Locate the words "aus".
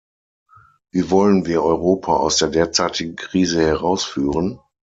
2.15-2.37